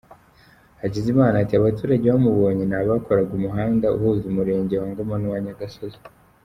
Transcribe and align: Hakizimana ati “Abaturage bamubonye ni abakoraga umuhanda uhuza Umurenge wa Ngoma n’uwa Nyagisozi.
Hakizimana 0.81 1.35
ati 1.43 1.53
“Abaturage 1.55 2.05
bamubonye 2.13 2.63
ni 2.65 2.75
abakoraga 2.79 3.31
umuhanda 3.39 3.85
uhuza 3.97 4.23
Umurenge 4.31 4.73
wa 4.81 4.87
Ngoma 4.91 5.15
n’uwa 5.17 5.39
Nyagisozi. 5.45 5.99